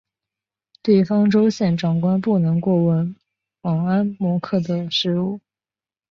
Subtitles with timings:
[0.81, 3.15] 地方州县长官不能过问
[3.61, 5.39] 猛安谋克的事务。